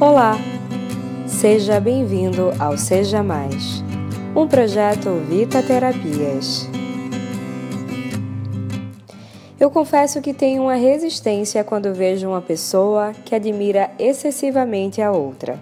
[0.00, 0.36] Olá!
[1.26, 3.82] Seja bem-vindo ao Seja Mais,
[4.32, 6.68] um projeto Vita Terapias.
[9.58, 15.58] Eu confesso que tenho uma resistência quando vejo uma pessoa que admira excessivamente a outra.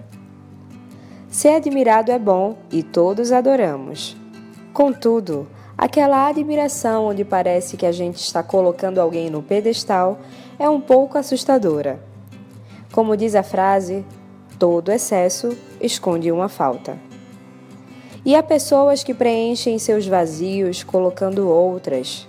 [1.31, 4.15] Ser admirado é bom e todos adoramos.
[4.71, 10.19] Contudo, aquela admiração onde parece que a gente está colocando alguém no pedestal
[10.59, 11.99] é um pouco assustadora.
[12.91, 14.05] Como diz a frase,
[14.59, 16.97] todo excesso esconde uma falta.
[18.25, 22.27] E há pessoas que preenchem seus vazios colocando outras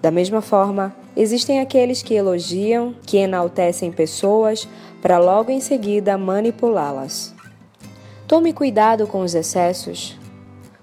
[0.00, 4.68] da mesma forma, existem aqueles que elogiam, que enaltecem pessoas
[5.02, 7.34] para logo em seguida manipulá-las.
[8.26, 10.16] Tome cuidado com os excessos.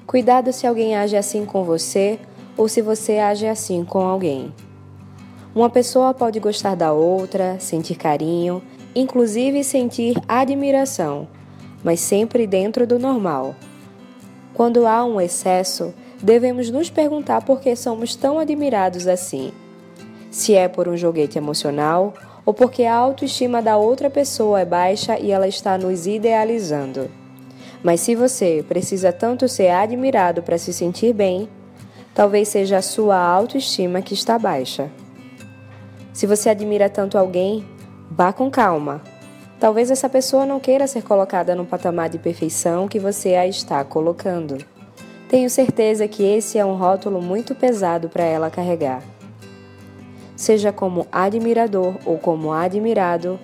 [0.06, 2.20] Cuidado se alguém age assim com você
[2.58, 4.54] ou se você age assim com alguém.
[5.54, 8.62] Uma pessoa pode gostar da outra, sentir carinho,
[8.96, 11.28] inclusive sentir admiração,
[11.84, 13.56] mas sempre dentro do normal.
[14.54, 15.94] Quando há um excesso,
[16.24, 19.52] devemos nos perguntar por que somos tão admirados assim.
[20.32, 22.14] Se é por um joguete emocional
[22.46, 27.10] ou porque a autoestima da outra pessoa é baixa e ela está nos idealizando.
[27.84, 31.50] Mas se você precisa tanto ser admirado para se sentir bem,
[32.14, 34.90] talvez seja a sua autoestima que está baixa.
[36.14, 37.66] Se você admira tanto alguém,
[38.10, 39.02] vá com calma.
[39.60, 43.84] Talvez essa pessoa não queira ser colocada no patamar de perfeição que você a está
[43.84, 44.58] colocando.
[45.30, 49.02] Tenho certeza que esse é um rótulo muito pesado para ela carregar.
[50.36, 53.40] Seja como admirador ou como admirado,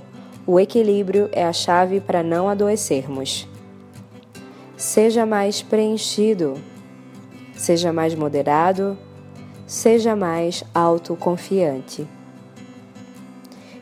[0.45, 3.47] o equilíbrio é a chave para não adoecermos.
[4.75, 6.55] Seja mais preenchido,
[7.55, 8.97] seja mais moderado,
[9.65, 12.07] seja mais autoconfiante.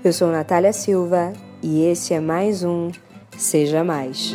[0.01, 2.89] Eu sou Natália Silva e esse é mais um
[3.37, 4.33] Seja Mais.